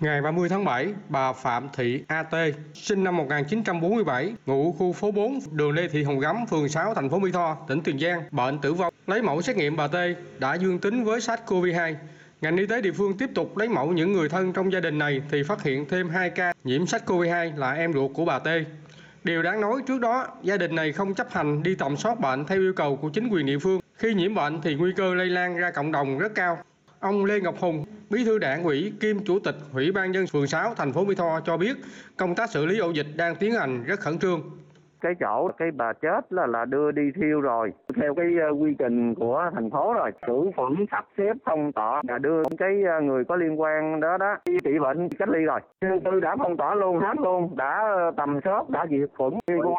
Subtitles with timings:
[0.00, 2.34] Ngày 30 tháng 7, bà Phạm Thị AT,
[2.74, 7.10] sinh năm 1947, ngụ khu phố 4, đường Lê Thị Hồng Gấm, phường 6, thành
[7.10, 8.94] phố Mỹ Tho, tỉnh Tiền Giang, bệnh tử vong.
[9.06, 9.96] Lấy mẫu xét nghiệm bà T
[10.38, 11.94] đã dương tính với SARS-CoV-2.
[12.40, 14.98] Ngành y tế địa phương tiếp tục lấy mẫu những người thân trong gia đình
[14.98, 18.48] này thì phát hiện thêm 2 ca nhiễm SARS-CoV-2 là em ruột của bà T.
[19.24, 22.44] Điều đáng nói trước đó, gia đình này không chấp hành đi tầm soát bệnh
[22.44, 23.80] theo yêu cầu của chính quyền địa phương.
[23.94, 26.58] Khi nhiễm bệnh thì nguy cơ lây lan ra cộng đồng rất cao.
[27.00, 30.46] Ông Lê Ngọc Hùng, Bí thư Đảng ủy kiêm Chủ tịch Ủy ban nhân phường
[30.46, 31.76] 6 thành phố Mỹ Tho cho biết,
[32.16, 34.40] công tác xử lý ổ dịch đang tiến hành rất khẩn trương.
[35.00, 38.74] cái chỗ cái bà chết là là đưa đi thiêu rồi theo cái ờ, quy
[38.78, 40.10] trình của thành phố rồi.
[40.26, 44.16] Khử phẩm sắp xếp phong tỏa là đưa cái ờ, người có liên quan đó
[44.16, 45.60] đó đi trị bệnh cách ly rồi.
[45.80, 49.74] Tư đã phong tỏa luôn hết luôn đã ờ, tầm soát đã diệt khuẩn luôn.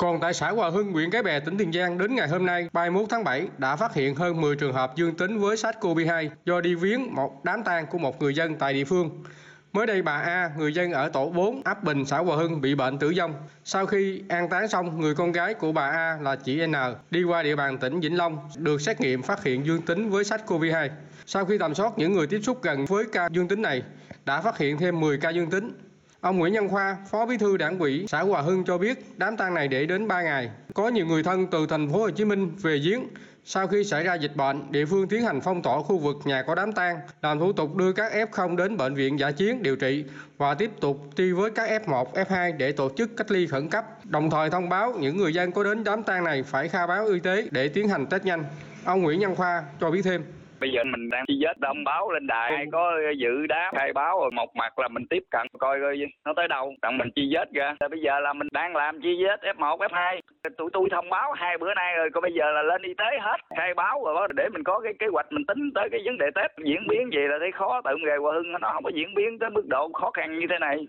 [0.00, 2.68] Còn tại xã Hòa Hưng, huyện Cái Bè, tỉnh Tiền Giang đến ngày hôm nay,
[2.72, 6.60] 31 tháng 7 đã phát hiện hơn 10 trường hợp dương tính với SARS-CoV-2 do
[6.60, 9.24] đi viếng một đám tang của một người dân tại địa phương.
[9.72, 12.74] Mới đây bà A, người dân ở tổ 4, ấp Bình, xã Hòa Hưng bị
[12.74, 13.34] bệnh tử vong.
[13.64, 16.74] Sau khi an táng xong, người con gái của bà A là chị N
[17.10, 20.24] đi qua địa bàn tỉnh Vĩnh Long được xét nghiệm phát hiện dương tính với
[20.24, 20.88] SARS-CoV-2.
[21.26, 23.82] Sau khi tầm soát những người tiếp xúc gần với ca dương tính này,
[24.24, 25.72] đã phát hiện thêm 10 ca dương tính.
[26.20, 29.36] Ông Nguyễn Nhân Khoa, Phó Bí thư Đảng ủy xã Hòa Hưng cho biết đám
[29.36, 30.50] tang này để đến 3 ngày.
[30.74, 33.00] Có nhiều người thân từ thành phố Hồ Chí Minh về giếng.
[33.44, 36.42] Sau khi xảy ra dịch bệnh, địa phương tiến hành phong tỏa khu vực nhà
[36.42, 39.76] có đám tang, làm thủ tục đưa các F0 đến bệnh viện giả chiến điều
[39.76, 40.04] trị
[40.38, 43.84] và tiếp tục truy với các F1, F2 để tổ chức cách ly khẩn cấp.
[44.04, 47.06] Đồng thời thông báo những người dân có đến đám tang này phải khai báo
[47.06, 48.44] y tế để tiến hành test nhanh.
[48.84, 50.24] Ông Nguyễn Nhân Khoa cho biết thêm
[50.60, 53.92] bây giờ mình đang chi vết thông báo lên đài ai có dự đám khai
[53.92, 56.74] báo rồi một mặt là mình tiếp cận coi coi nó tới đâu.
[56.82, 57.76] Đặng mình chi vết ra.
[57.80, 60.20] Rồi bây giờ là mình đang làm chi vết F1 F2
[60.58, 63.18] tụi tôi thông báo hai bữa nay rồi còn bây giờ là lên y tế
[63.20, 63.36] hết.
[63.56, 66.18] Khai báo rồi đó, để mình có cái kế hoạch mình tính tới cái vấn
[66.18, 68.90] đề tết diễn biến gì là thấy khó tự nghề Hòa Hưng nó không có
[68.94, 70.86] diễn biến tới mức độ khó khăn như thế này.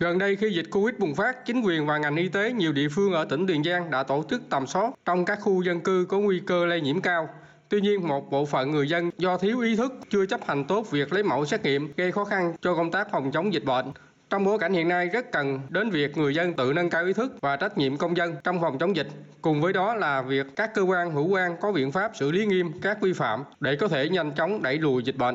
[0.00, 2.88] Gần đây khi dịch Covid bùng phát, chính quyền và ngành y tế nhiều địa
[2.96, 6.06] phương ở tỉnh Tiền Giang đã tổ chức tầm soát trong các khu dân cư
[6.08, 7.28] có nguy cơ lây nhiễm cao.
[7.68, 10.90] Tuy nhiên, một bộ phận người dân do thiếu ý thức, chưa chấp hành tốt
[10.90, 13.86] việc lấy mẫu xét nghiệm gây khó khăn cho công tác phòng chống dịch bệnh.
[14.30, 17.12] Trong bối cảnh hiện nay rất cần đến việc người dân tự nâng cao ý
[17.12, 19.06] thức và trách nhiệm công dân trong phòng chống dịch.
[19.42, 22.46] Cùng với đó là việc các cơ quan hữu quan có biện pháp xử lý
[22.46, 25.32] nghiêm các vi phạm để có thể nhanh chóng đẩy lùi dịch bệnh.